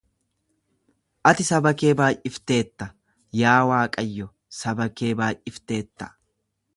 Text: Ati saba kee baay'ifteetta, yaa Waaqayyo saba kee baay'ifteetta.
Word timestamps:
Ati 1.31 1.45
saba 1.49 1.73
kee 1.81 1.91
baay'ifteetta, 1.99 2.87
yaa 3.41 3.59
Waaqayyo 3.73 4.31
saba 4.61 4.89
kee 5.01 5.15
baay'ifteetta. 5.21 6.09